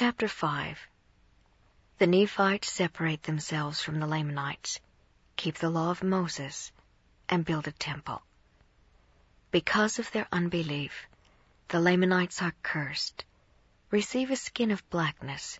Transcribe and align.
Chapter 0.00 0.28
5 0.28 0.78
The 1.98 2.06
Nephites 2.06 2.70
separate 2.70 3.24
themselves 3.24 3.82
from 3.82 3.98
the 3.98 4.06
Lamanites, 4.06 4.78
keep 5.34 5.56
the 5.56 5.70
law 5.70 5.90
of 5.90 6.04
Moses, 6.04 6.70
and 7.28 7.44
build 7.44 7.66
a 7.66 7.72
temple. 7.72 8.22
Because 9.50 9.98
of 9.98 10.08
their 10.12 10.28
unbelief, 10.30 11.08
the 11.66 11.80
Lamanites 11.80 12.40
are 12.40 12.54
cursed, 12.62 13.24
receive 13.90 14.30
a 14.30 14.36
skin 14.36 14.70
of 14.70 14.88
blackness, 14.88 15.58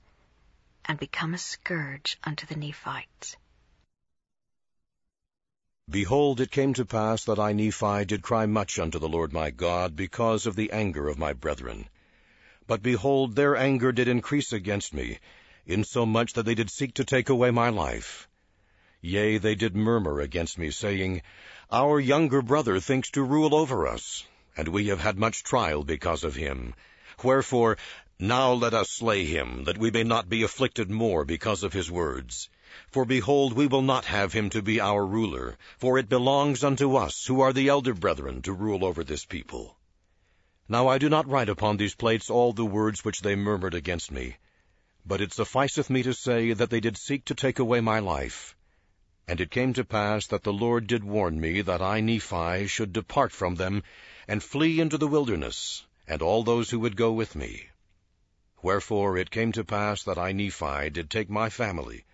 and 0.84 1.00
become 1.00 1.34
a 1.34 1.38
scourge 1.38 2.16
unto 2.22 2.46
the 2.46 2.54
Nephites. 2.54 3.36
Behold, 5.90 6.40
it 6.40 6.52
came 6.52 6.74
to 6.74 6.84
pass 6.84 7.24
that 7.24 7.40
I, 7.40 7.52
Nephi, 7.52 8.04
did 8.04 8.22
cry 8.22 8.46
much 8.46 8.78
unto 8.78 9.00
the 9.00 9.08
Lord 9.08 9.32
my 9.32 9.50
God 9.50 9.96
because 9.96 10.46
of 10.46 10.54
the 10.54 10.70
anger 10.70 11.08
of 11.08 11.18
my 11.18 11.32
brethren. 11.32 11.88
But 12.68 12.82
behold, 12.82 13.34
their 13.34 13.56
anger 13.56 13.92
did 13.92 14.08
increase 14.08 14.52
against 14.52 14.92
me, 14.92 15.20
insomuch 15.64 16.34
that 16.34 16.42
they 16.42 16.54
did 16.54 16.68
seek 16.68 16.92
to 16.96 17.04
take 17.04 17.30
away 17.30 17.50
my 17.50 17.70
life. 17.70 18.28
Yea, 19.00 19.38
they 19.38 19.54
did 19.54 19.74
murmur 19.74 20.20
against 20.20 20.58
me, 20.58 20.70
saying, 20.70 21.22
Our 21.72 21.98
younger 21.98 22.42
brother 22.42 22.78
thinks 22.78 23.10
to 23.12 23.22
rule 23.22 23.54
over 23.54 23.86
us, 23.86 24.26
and 24.54 24.68
we 24.68 24.88
have 24.88 25.00
had 25.00 25.18
much 25.18 25.44
trial 25.44 25.82
because 25.82 26.24
of 26.24 26.36
him. 26.36 26.74
Wherefore, 27.24 27.78
now 28.18 28.52
let 28.52 28.74
us 28.74 28.90
slay 28.90 29.24
him, 29.24 29.64
that 29.64 29.78
we 29.78 29.90
may 29.90 30.04
not 30.04 30.28
be 30.28 30.42
afflicted 30.42 30.90
more 30.90 31.24
because 31.24 31.62
of 31.62 31.72
his 31.72 31.90
words. 31.90 32.50
For 32.90 33.06
behold, 33.06 33.54
we 33.54 33.66
will 33.66 33.80
not 33.80 34.04
have 34.04 34.34
him 34.34 34.50
to 34.50 34.60
be 34.60 34.78
our 34.78 35.06
ruler, 35.06 35.56
for 35.78 35.96
it 35.96 36.10
belongs 36.10 36.62
unto 36.62 36.96
us, 36.96 37.24
who 37.24 37.40
are 37.40 37.54
the 37.54 37.68
elder 37.68 37.94
brethren, 37.94 38.42
to 38.42 38.52
rule 38.52 38.84
over 38.84 39.02
this 39.02 39.24
people. 39.24 39.77
Now 40.70 40.86
I 40.86 40.98
do 40.98 41.08
not 41.08 41.26
write 41.26 41.48
upon 41.48 41.78
these 41.78 41.94
plates 41.94 42.28
all 42.28 42.52
the 42.52 42.66
words 42.66 43.02
which 43.02 43.22
they 43.22 43.34
murmured 43.34 43.72
against 43.72 44.10
me, 44.10 44.36
but 45.06 45.22
it 45.22 45.32
sufficeth 45.32 45.88
me 45.88 46.02
to 46.02 46.12
say 46.12 46.52
that 46.52 46.68
they 46.68 46.78
did 46.78 46.98
seek 46.98 47.24
to 47.24 47.34
take 47.34 47.58
away 47.58 47.80
my 47.80 48.00
life. 48.00 48.54
And 49.26 49.40
it 49.40 49.50
came 49.50 49.72
to 49.72 49.84
pass 49.84 50.26
that 50.26 50.42
the 50.42 50.52
Lord 50.52 50.86
did 50.86 51.04
warn 51.04 51.40
me 51.40 51.62
that 51.62 51.80
I, 51.80 52.02
Nephi, 52.02 52.66
should 52.66 52.92
depart 52.92 53.32
from 53.32 53.54
them, 53.54 53.82
and 54.28 54.42
flee 54.42 54.78
into 54.78 54.98
the 54.98 55.06
wilderness, 55.06 55.86
and 56.06 56.20
all 56.20 56.44
those 56.44 56.68
who 56.68 56.80
would 56.80 56.96
go 56.96 57.12
with 57.12 57.34
me. 57.34 57.68
Wherefore 58.60 59.16
it 59.16 59.30
came 59.30 59.52
to 59.52 59.64
pass 59.64 60.02
that 60.02 60.18
I, 60.18 60.32
Nephi, 60.32 60.90
did 60.90 61.08
take 61.08 61.30
my 61.30 61.48
family, 61.48 62.04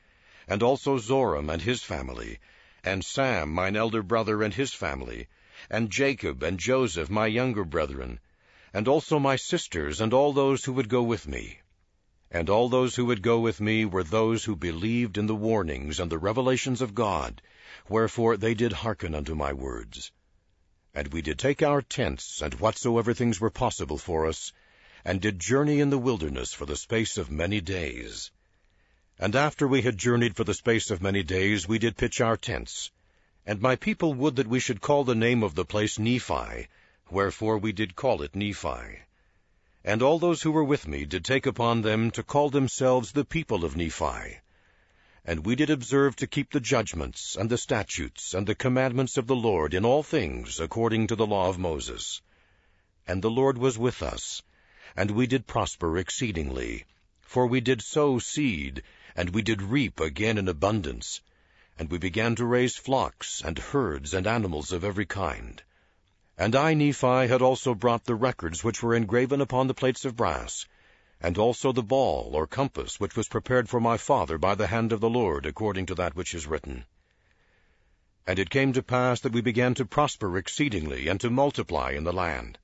and 0.46 0.62
also 0.62 0.98
Zoram 0.98 1.50
and 1.50 1.62
his 1.62 1.82
family, 1.82 2.38
and 2.84 3.04
Sam 3.04 3.50
mine 3.50 3.74
elder 3.74 4.04
brother 4.04 4.44
and 4.44 4.54
his 4.54 4.72
family, 4.72 5.26
and 5.68 5.90
Jacob 5.90 6.44
and 6.44 6.56
Joseph 6.60 7.10
my 7.10 7.26
younger 7.26 7.64
brethren, 7.64 8.20
and 8.74 8.88
also 8.88 9.20
my 9.20 9.36
sisters, 9.36 10.00
and 10.00 10.12
all 10.12 10.32
those 10.32 10.64
who 10.64 10.72
would 10.72 10.88
go 10.88 11.00
with 11.00 11.28
me. 11.28 11.60
And 12.28 12.50
all 12.50 12.68
those 12.68 12.96
who 12.96 13.04
would 13.04 13.22
go 13.22 13.38
with 13.38 13.60
me 13.60 13.84
were 13.84 14.02
those 14.02 14.42
who 14.42 14.56
believed 14.56 15.16
in 15.16 15.26
the 15.26 15.34
warnings 15.36 16.00
and 16.00 16.10
the 16.10 16.18
revelations 16.18 16.80
of 16.80 16.92
God, 16.92 17.40
wherefore 17.88 18.36
they 18.36 18.52
did 18.52 18.72
hearken 18.72 19.14
unto 19.14 19.36
my 19.36 19.52
words. 19.52 20.10
And 20.92 21.12
we 21.12 21.22
did 21.22 21.38
take 21.38 21.62
our 21.62 21.82
tents, 21.82 22.42
and 22.42 22.54
whatsoever 22.54 23.14
things 23.14 23.40
were 23.40 23.50
possible 23.50 23.96
for 23.96 24.26
us, 24.26 24.52
and 25.04 25.20
did 25.20 25.38
journey 25.38 25.78
in 25.78 25.90
the 25.90 25.98
wilderness 25.98 26.52
for 26.52 26.66
the 26.66 26.76
space 26.76 27.16
of 27.16 27.30
many 27.30 27.60
days. 27.60 28.32
And 29.20 29.36
after 29.36 29.68
we 29.68 29.82
had 29.82 29.96
journeyed 29.96 30.34
for 30.34 30.42
the 30.42 30.52
space 30.52 30.90
of 30.90 31.00
many 31.00 31.22
days, 31.22 31.68
we 31.68 31.78
did 31.78 31.96
pitch 31.96 32.20
our 32.20 32.36
tents. 32.36 32.90
And 33.46 33.60
my 33.60 33.76
people 33.76 34.14
would 34.14 34.34
that 34.34 34.48
we 34.48 34.58
should 34.58 34.80
call 34.80 35.04
the 35.04 35.14
name 35.14 35.44
of 35.44 35.54
the 35.54 35.64
place 35.64 35.96
Nephi, 35.96 36.66
wherefore 37.10 37.58
we 37.58 37.72
did 37.72 37.94
call 37.94 38.22
it 38.22 38.34
Nephi. 38.34 39.00
And 39.84 40.00
all 40.00 40.18
those 40.18 40.42
who 40.42 40.50
were 40.50 40.64
with 40.64 40.88
me 40.88 41.04
did 41.04 41.24
take 41.24 41.44
upon 41.44 41.82
them 41.82 42.10
to 42.12 42.22
call 42.22 42.48
themselves 42.48 43.12
the 43.12 43.24
people 43.24 43.64
of 43.64 43.76
Nephi. 43.76 44.38
And 45.26 45.44
we 45.44 45.56
did 45.56 45.70
observe 45.70 46.16
to 46.16 46.26
keep 46.26 46.50
the 46.50 46.60
judgments, 46.60 47.36
and 47.36 47.50
the 47.50 47.58
statutes, 47.58 48.34
and 48.34 48.46
the 48.46 48.54
commandments 48.54 49.16
of 49.16 49.26
the 49.26 49.36
Lord 49.36 49.74
in 49.74 49.84
all 49.84 50.02
things 50.02 50.60
according 50.60 51.06
to 51.08 51.16
the 51.16 51.26
law 51.26 51.48
of 51.48 51.58
Moses. 51.58 52.22
And 53.06 53.22
the 53.22 53.30
Lord 53.30 53.58
was 53.58 53.78
with 53.78 54.02
us, 54.02 54.42
and 54.96 55.10
we 55.10 55.26
did 55.26 55.46
prosper 55.46 55.98
exceedingly. 55.98 56.84
For 57.20 57.46
we 57.46 57.60
did 57.60 57.82
sow 57.82 58.18
seed, 58.18 58.82
and 59.14 59.30
we 59.30 59.42
did 59.42 59.60
reap 59.60 60.00
again 60.00 60.38
in 60.38 60.48
abundance. 60.48 61.20
And 61.78 61.90
we 61.90 61.98
began 61.98 62.36
to 62.36 62.46
raise 62.46 62.76
flocks, 62.76 63.42
and 63.44 63.58
herds, 63.58 64.14
and 64.14 64.26
animals 64.26 64.72
of 64.72 64.84
every 64.84 65.06
kind. 65.06 65.62
And 66.36 66.56
I, 66.56 66.74
Nephi, 66.74 67.28
had 67.28 67.42
also 67.42 67.74
brought 67.74 68.04
the 68.04 68.16
records 68.16 68.64
which 68.64 68.82
were 68.82 68.94
engraven 68.94 69.40
upon 69.40 69.68
the 69.68 69.74
plates 69.74 70.04
of 70.04 70.16
brass, 70.16 70.66
and 71.20 71.38
also 71.38 71.70
the 71.70 71.82
ball 71.82 72.32
or 72.34 72.48
compass 72.48 72.98
which 72.98 73.16
was 73.16 73.28
prepared 73.28 73.68
for 73.68 73.78
my 73.78 73.96
father 73.96 74.36
by 74.36 74.56
the 74.56 74.66
hand 74.66 74.92
of 74.92 75.00
the 75.00 75.08
Lord, 75.08 75.46
according 75.46 75.86
to 75.86 75.94
that 75.94 76.16
which 76.16 76.34
is 76.34 76.48
written. 76.48 76.86
And 78.26 78.40
it 78.40 78.50
came 78.50 78.72
to 78.72 78.82
pass 78.82 79.20
that 79.20 79.32
we 79.32 79.42
began 79.42 79.74
to 79.74 79.84
prosper 79.84 80.36
exceedingly, 80.36 81.06
and 81.06 81.20
to 81.20 81.30
multiply 81.30 81.92
in 81.92 82.02
the 82.02 82.12
land. 82.12 82.58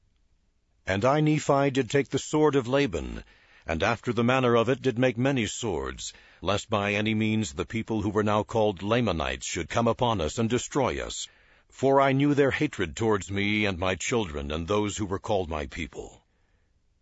And 0.84 1.04
I, 1.04 1.20
Nephi, 1.20 1.70
did 1.70 1.88
take 1.88 2.08
the 2.08 2.18
sword 2.18 2.56
of 2.56 2.66
Laban, 2.66 3.22
and 3.66 3.84
after 3.84 4.12
the 4.12 4.24
manner 4.24 4.56
of 4.56 4.68
it 4.68 4.82
did 4.82 4.98
make 4.98 5.16
many 5.16 5.46
swords, 5.46 6.12
lest 6.42 6.68
by 6.68 6.94
any 6.94 7.14
means 7.14 7.52
the 7.52 7.64
people 7.64 8.02
who 8.02 8.10
were 8.10 8.24
now 8.24 8.42
called 8.42 8.82
Lamanites 8.82 9.46
should 9.46 9.68
come 9.68 9.86
upon 9.86 10.20
us 10.20 10.38
and 10.38 10.50
destroy 10.50 11.00
us, 11.00 11.28
for 11.70 12.00
I 12.00 12.12
knew 12.12 12.34
their 12.34 12.50
hatred 12.50 12.94
towards 12.94 13.30
me 13.30 13.64
and 13.64 13.78
my 13.78 13.94
children 13.94 14.50
and 14.50 14.68
those 14.68 14.96
who 14.96 15.06
were 15.06 15.18
called 15.18 15.48
my 15.48 15.66
people. 15.66 16.22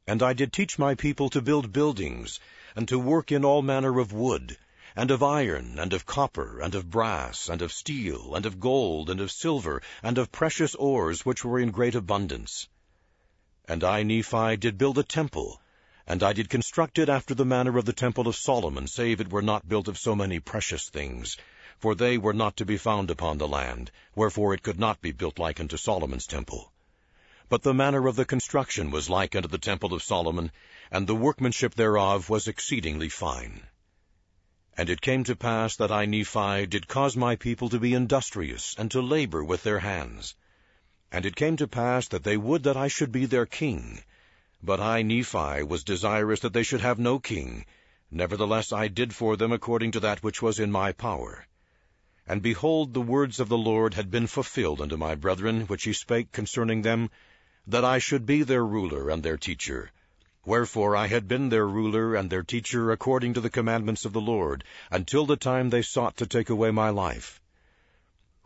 And 0.06 0.22
I 0.22 0.32
did 0.32 0.52
teach 0.52 0.78
my 0.78 0.94
people 0.94 1.28
to 1.30 1.42
build 1.42 1.72
buildings, 1.72 2.40
and 2.76 2.86
to 2.88 2.98
work 2.98 3.32
in 3.32 3.44
all 3.44 3.60
manner 3.60 3.98
of 3.98 4.12
wood, 4.12 4.56
and 4.94 5.10
of 5.10 5.22
iron, 5.22 5.78
and 5.78 5.92
of 5.92 6.06
copper, 6.06 6.60
and 6.60 6.74
of 6.74 6.90
brass, 6.90 7.48
and 7.48 7.60
of 7.60 7.72
steel, 7.72 8.34
and 8.34 8.46
of 8.46 8.58
gold, 8.58 9.10
and 9.10 9.20
of 9.20 9.30
silver, 9.30 9.82
and 10.02 10.16
of 10.16 10.32
precious 10.32 10.74
ores 10.74 11.26
which 11.26 11.44
were 11.44 11.58
in 11.58 11.70
great 11.70 11.94
abundance. 11.94 12.68
And 13.66 13.84
I, 13.84 14.02
Nephi, 14.02 14.56
did 14.56 14.78
build 14.78 14.96
a 14.98 15.02
temple, 15.02 15.60
and 16.06 16.22
I 16.22 16.32
did 16.32 16.48
construct 16.48 16.98
it 16.98 17.10
after 17.10 17.34
the 17.34 17.44
manner 17.44 17.76
of 17.76 17.84
the 17.84 17.92
temple 17.92 18.28
of 18.28 18.34
Solomon, 18.34 18.86
save 18.86 19.20
it 19.20 19.30
were 19.30 19.42
not 19.42 19.68
built 19.68 19.88
of 19.88 19.98
so 19.98 20.16
many 20.16 20.40
precious 20.40 20.88
things, 20.88 21.36
for 21.78 21.94
they 21.94 22.18
were 22.18 22.32
not 22.32 22.56
to 22.56 22.66
be 22.66 22.76
found 22.76 23.10
upon 23.10 23.38
the 23.38 23.48
land, 23.48 23.90
wherefore 24.14 24.52
it 24.52 24.62
could 24.62 24.78
not 24.78 25.00
be 25.00 25.12
built 25.12 25.38
like 25.38 25.60
unto 25.60 25.76
Solomon's 25.76 26.26
temple. 26.26 26.72
But 27.48 27.62
the 27.62 27.72
manner 27.72 28.06
of 28.06 28.16
the 28.16 28.26
construction 28.26 28.90
was 28.90 29.08
like 29.08 29.34
unto 29.34 29.48
the 29.48 29.56
temple 29.56 29.94
of 29.94 30.02
Solomon, 30.02 30.52
and 30.90 31.06
the 31.06 31.14
workmanship 31.14 31.74
thereof 31.74 32.28
was 32.28 32.46
exceedingly 32.46 33.08
fine. 33.08 33.62
And 34.76 34.90
it 34.90 35.00
came 35.00 35.24
to 35.24 35.34
pass 35.34 35.74
that 35.76 35.90
I, 35.90 36.04
Nephi, 36.04 36.66
did 36.66 36.88
cause 36.88 37.16
my 37.16 37.36
people 37.36 37.70
to 37.70 37.80
be 37.80 37.94
industrious, 37.94 38.76
and 38.76 38.90
to 38.90 39.00
labor 39.00 39.42
with 39.42 39.62
their 39.62 39.80
hands. 39.80 40.36
And 41.10 41.24
it 41.24 41.36
came 41.36 41.56
to 41.56 41.66
pass 41.66 42.06
that 42.08 42.22
they 42.22 42.36
would 42.36 42.64
that 42.64 42.76
I 42.76 42.88
should 42.88 43.10
be 43.10 43.24
their 43.24 43.46
king. 43.46 44.04
But 44.62 44.78
I, 44.78 45.02
Nephi, 45.02 45.62
was 45.62 45.84
desirous 45.84 46.40
that 46.40 46.52
they 46.52 46.62
should 46.62 46.82
have 46.82 46.98
no 46.98 47.18
king. 47.18 47.64
Nevertheless 48.10 48.72
I 48.72 48.88
did 48.88 49.14
for 49.14 49.36
them 49.36 49.52
according 49.52 49.92
to 49.92 50.00
that 50.00 50.22
which 50.22 50.42
was 50.42 50.60
in 50.60 50.70
my 50.70 50.92
power. 50.92 51.47
And 52.30 52.42
behold, 52.42 52.92
the 52.92 53.00
words 53.00 53.40
of 53.40 53.48
the 53.48 53.56
Lord 53.56 53.94
had 53.94 54.10
been 54.10 54.26
fulfilled 54.26 54.82
unto 54.82 54.98
my 54.98 55.14
brethren, 55.14 55.62
which 55.62 55.84
he 55.84 55.94
spake 55.94 56.30
concerning 56.30 56.82
them, 56.82 57.08
that 57.66 57.86
I 57.86 57.98
should 57.98 58.26
be 58.26 58.42
their 58.42 58.66
ruler 58.66 59.08
and 59.08 59.22
their 59.22 59.38
teacher. 59.38 59.90
Wherefore 60.44 60.94
I 60.94 61.06
had 61.06 61.26
been 61.26 61.48
their 61.48 61.66
ruler 61.66 62.14
and 62.14 62.28
their 62.28 62.42
teacher 62.42 62.92
according 62.92 63.32
to 63.32 63.40
the 63.40 63.48
commandments 63.48 64.04
of 64.04 64.12
the 64.12 64.20
Lord, 64.20 64.62
until 64.90 65.24
the 65.24 65.38
time 65.38 65.70
they 65.70 65.80
sought 65.80 66.18
to 66.18 66.26
take 66.26 66.50
away 66.50 66.70
my 66.70 66.90
life. 66.90 67.40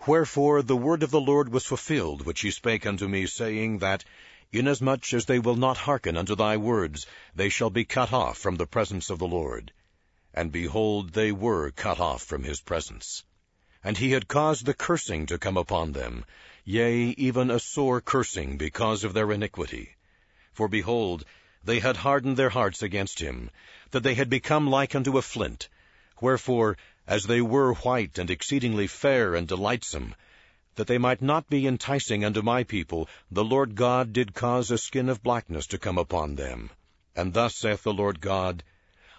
Wherefore 0.07 0.63
the 0.63 0.77
word 0.77 1.03
of 1.03 1.11
the 1.11 1.21
Lord 1.21 1.49
was 1.49 1.67
fulfilled, 1.67 2.25
which 2.25 2.43
he 2.43 2.53
spake 2.53 2.87
unto 2.87 3.09
me, 3.09 3.27
saying, 3.27 3.79
that, 3.79 4.05
Inasmuch 4.53 5.13
as 5.13 5.25
they 5.25 5.41
will 5.41 5.57
not 5.57 5.77
hearken 5.77 6.17
unto 6.17 6.37
thy 6.37 6.57
words, 6.57 7.05
they 7.35 7.49
shall 7.49 7.71
be 7.71 7.85
cut 7.85 8.13
off 8.13 8.39
from 8.39 8.55
the 8.55 8.67
presence 8.67 9.11
of 9.11 9.19
the 9.19 9.27
Lord. 9.27 9.73
And 10.33 10.53
behold, 10.53 11.15
they 11.15 11.33
were 11.33 11.73
cut 11.73 11.99
off 11.99 12.23
from 12.23 12.45
his 12.45 12.61
presence. 12.61 13.25
And 13.85 13.99
he 13.99 14.13
had 14.13 14.29
caused 14.29 14.65
the 14.65 14.75
cursing 14.75 15.27
to 15.27 15.39
come 15.39 15.57
upon 15.57 15.93
them, 15.93 16.25
yea, 16.65 17.15
even 17.19 17.51
a 17.51 17.59
sore 17.59 18.01
cursing, 18.01 18.57
because 18.57 19.03
of 19.03 19.13
their 19.13 19.33
iniquity. 19.33 19.97
For 20.53 20.69
behold, 20.69 21.25
they 21.65 21.81
had 21.81 21.97
hardened 21.97 22.37
their 22.37 22.51
hearts 22.51 22.83
against 22.83 23.19
him, 23.21 23.51
that 23.91 24.03
they 24.03 24.15
had 24.15 24.31
become 24.31 24.69
like 24.69 24.95
unto 24.95 25.19
a 25.19 25.23
flint. 25.23 25.69
Wherefore, 26.21 26.77
as 27.07 27.25
they 27.25 27.41
were 27.41 27.75
white 27.75 28.19
and 28.19 28.31
exceedingly 28.31 28.87
fair 28.87 29.35
and 29.35 29.49
delightsome, 29.49 30.15
that 30.77 30.87
they 30.87 30.99
might 30.99 31.21
not 31.21 31.49
be 31.49 31.67
enticing 31.67 32.25
unto 32.25 32.43
my 32.43 32.65
people, 32.65 33.09
the 33.31 33.45
Lord 33.45 33.75
God 33.75 34.13
did 34.13 34.35
cause 34.35 34.71
a 34.71 34.79
skin 34.79 35.09
of 35.09 35.23
blackness 35.23 35.67
to 35.69 35.79
come 35.79 35.99
upon 35.99 36.37
them. 36.37 36.71
And 37.15 37.35
thus 37.35 37.57
saith 37.57 37.83
the 37.83 37.93
Lord 37.93 38.21
God, 38.21 38.63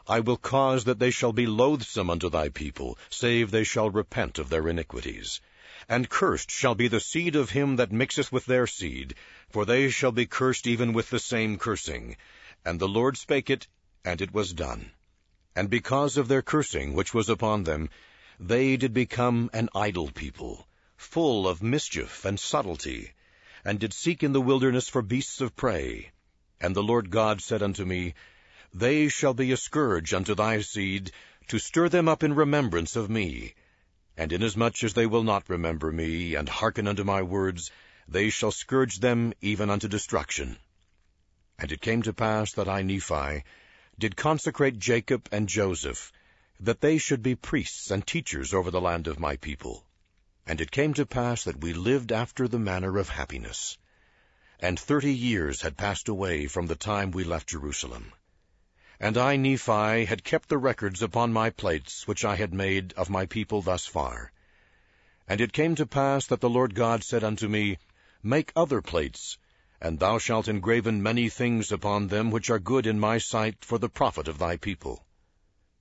I 0.07 0.19
will 0.19 0.37
cause 0.37 0.83
that 0.83 0.99
they 0.99 1.11
shall 1.11 1.31
be 1.31 1.47
loathsome 1.47 2.09
unto 2.09 2.29
thy 2.29 2.49
people, 2.49 2.97
save 3.09 3.51
they 3.51 3.63
shall 3.63 3.89
repent 3.89 4.37
of 4.37 4.49
their 4.49 4.67
iniquities. 4.67 5.39
And 5.87 6.09
cursed 6.09 6.51
shall 6.51 6.75
be 6.75 6.89
the 6.89 6.99
seed 6.99 7.37
of 7.37 7.51
him 7.51 7.77
that 7.77 7.91
mixeth 7.91 8.29
with 8.31 8.45
their 8.45 8.67
seed, 8.67 9.15
for 9.49 9.65
they 9.65 9.89
shall 9.89 10.11
be 10.11 10.25
cursed 10.25 10.67
even 10.67 10.91
with 10.91 11.09
the 11.09 11.19
same 11.19 11.57
cursing. 11.57 12.17
And 12.65 12.79
the 12.79 12.87
Lord 12.87 13.17
spake 13.17 13.49
it, 13.49 13.67
And 14.03 14.21
it 14.21 14.33
was 14.33 14.51
done. 14.51 14.91
And 15.55 15.69
because 15.69 16.17
of 16.17 16.27
their 16.27 16.41
cursing 16.41 16.93
which 16.93 17.13
was 17.13 17.29
upon 17.29 17.63
them, 17.63 17.89
they 18.39 18.75
did 18.75 18.93
become 18.93 19.49
an 19.53 19.69
idle 19.73 20.11
people, 20.11 20.67
full 20.97 21.47
of 21.47 21.63
mischief 21.63 22.25
and 22.25 22.37
subtlety, 22.37 23.11
and 23.63 23.79
did 23.79 23.93
seek 23.93 24.21
in 24.21 24.33
the 24.33 24.41
wilderness 24.41 24.89
for 24.89 25.01
beasts 25.01 25.39
of 25.39 25.55
prey. 25.55 26.11
And 26.59 26.75
the 26.75 26.83
Lord 26.83 27.09
God 27.09 27.41
said 27.41 27.63
unto 27.63 27.85
me, 27.85 28.15
They 28.73 29.07
shall 29.07 29.33
be 29.35 29.51
a 29.51 29.57
scourge 29.57 30.13
unto 30.13 30.33
thy 30.33 30.61
seed, 30.61 31.11
to 31.47 31.59
stir 31.59 31.89
them 31.89 32.07
up 32.07 32.23
in 32.23 32.33
remembrance 32.33 32.95
of 32.95 33.09
me. 33.09 33.53
And 34.17 34.33
inasmuch 34.33 34.83
as 34.83 34.93
they 34.93 35.05
will 35.05 35.23
not 35.23 35.47
remember 35.47 35.91
me, 35.91 36.33
and 36.33 36.49
hearken 36.49 36.87
unto 36.87 37.03
my 37.03 37.21
words, 37.21 37.69
they 38.07 38.31
shall 38.31 38.51
scourge 38.51 38.99
them 38.99 39.33
even 39.41 39.69
unto 39.69 39.87
destruction. 39.87 40.57
And 41.59 41.71
it 41.71 41.81
came 41.81 42.01
to 42.01 42.13
pass 42.13 42.51
that 42.53 42.67
I, 42.67 42.81
Nephi, 42.81 43.43
did 43.99 44.15
consecrate 44.15 44.79
Jacob 44.79 45.29
and 45.31 45.47
Joseph, 45.47 46.11
that 46.59 46.81
they 46.81 46.97
should 46.97 47.21
be 47.21 47.35
priests 47.35 47.91
and 47.91 48.07
teachers 48.07 48.53
over 48.53 48.71
the 48.71 48.81
land 48.81 49.07
of 49.07 49.19
my 49.19 49.37
people. 49.37 49.85
And 50.47 50.59
it 50.59 50.71
came 50.71 50.93
to 50.95 51.05
pass 51.05 51.43
that 51.43 51.61
we 51.61 51.73
lived 51.73 52.11
after 52.11 52.47
the 52.47 52.59
manner 52.59 52.97
of 52.97 53.09
happiness 53.09 53.77
and 54.63 54.79
thirty 54.79 55.13
years 55.13 55.61
had 55.61 55.75
passed 55.75 56.07
away 56.07 56.47
from 56.47 56.67
the 56.67 56.75
time 56.75 57.11
we 57.11 57.25
left 57.25 57.49
Jerusalem. 57.49 58.13
And 59.03 59.17
I, 59.17 59.35
Nephi, 59.35 60.05
had 60.05 60.23
kept 60.23 60.47
the 60.47 60.57
records 60.57 61.01
upon 61.01 61.33
my 61.33 61.49
plates 61.49 62.07
which 62.07 62.23
I 62.23 62.37
had 62.37 62.53
made 62.53 62.93
of 62.93 63.09
my 63.09 63.25
people 63.25 63.61
thus 63.61 63.85
far. 63.85 64.31
And 65.27 65.41
it 65.41 65.51
came 65.51 65.75
to 65.75 65.85
pass 65.85 66.25
that 66.27 66.39
the 66.39 66.49
Lord 66.49 66.73
God 66.73 67.03
said 67.03 67.21
unto 67.21 67.49
me, 67.49 67.79
Make 68.23 68.53
other 68.55 68.81
plates, 68.81 69.37
and 69.81 69.99
thou 69.99 70.19
shalt 70.19 70.47
engraven 70.47 71.03
many 71.03 71.27
things 71.27 71.69
upon 71.69 72.07
them 72.07 72.31
which 72.31 72.49
are 72.49 72.59
good 72.59 72.87
in 72.87 72.97
my 72.97 73.17
sight 73.17 73.65
for 73.65 73.77
the 73.77 73.89
profit 73.89 74.29
of 74.29 74.37
thy 74.37 74.55
people. 74.55 75.05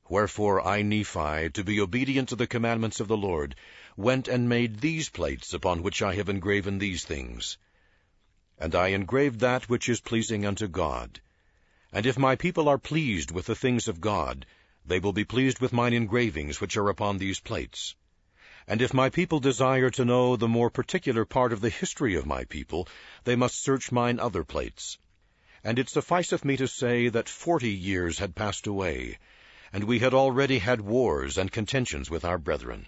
Wherefore 0.08 0.60
I, 0.60 0.82
Nephi, 0.82 1.50
to 1.50 1.62
be 1.62 1.80
obedient 1.80 2.30
to 2.30 2.34
the 2.34 2.48
commandments 2.48 2.98
of 2.98 3.06
the 3.06 3.16
Lord, 3.16 3.54
went 3.96 4.26
and 4.26 4.48
made 4.48 4.80
these 4.80 5.08
plates 5.10 5.54
upon 5.54 5.84
which 5.84 6.02
I 6.02 6.16
have 6.16 6.28
engraven 6.28 6.78
these 6.78 7.04
things 7.04 7.56
and 8.58 8.74
I 8.74 8.88
engraved 8.88 9.38
that 9.40 9.68
which 9.68 9.88
is 9.88 10.00
pleasing 10.00 10.44
unto 10.44 10.66
God. 10.66 11.20
And 11.94 12.06
if 12.06 12.16
my 12.16 12.36
people 12.36 12.70
are 12.70 12.78
pleased 12.78 13.30
with 13.30 13.44
the 13.44 13.54
things 13.54 13.86
of 13.86 14.00
God, 14.00 14.46
they 14.84 14.98
will 14.98 15.12
be 15.12 15.24
pleased 15.24 15.60
with 15.60 15.74
mine 15.74 15.92
engravings 15.92 16.58
which 16.58 16.76
are 16.78 16.88
upon 16.88 17.18
these 17.18 17.38
plates. 17.38 17.94
And 18.66 18.80
if 18.80 18.94
my 18.94 19.10
people 19.10 19.40
desire 19.40 19.90
to 19.90 20.04
know 20.04 20.36
the 20.36 20.48
more 20.48 20.70
particular 20.70 21.26
part 21.26 21.52
of 21.52 21.60
the 21.60 21.68
history 21.68 22.14
of 22.14 22.24
my 22.24 22.44
people, 22.44 22.88
they 23.24 23.36
must 23.36 23.62
search 23.62 23.92
mine 23.92 24.18
other 24.18 24.42
plates. 24.42 24.98
And 25.62 25.78
it 25.78 25.90
sufficeth 25.90 26.44
me 26.44 26.56
to 26.56 26.66
say 26.66 27.08
that 27.10 27.28
forty 27.28 27.70
years 27.70 28.18
had 28.18 28.34
passed 28.34 28.66
away, 28.66 29.18
and 29.72 29.84
we 29.84 29.98
had 29.98 30.14
already 30.14 30.60
had 30.60 30.80
wars 30.80 31.36
and 31.36 31.52
contentions 31.52 32.08
with 32.10 32.24
our 32.24 32.38
brethren. 32.38 32.86